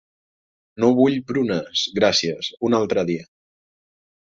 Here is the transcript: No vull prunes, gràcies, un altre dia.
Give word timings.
No 0.83 0.89
vull 1.01 1.19
prunes, 1.33 1.85
gràcies, 2.01 2.51
un 2.71 2.81
altre 2.83 3.09
dia. 3.15 3.33